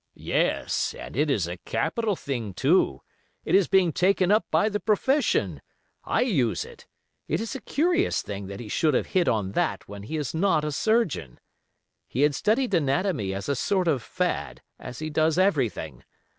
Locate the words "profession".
4.79-5.61